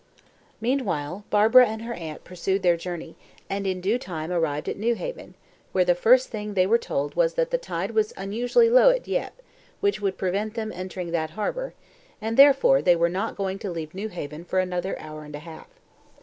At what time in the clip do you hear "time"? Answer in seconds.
3.99-4.31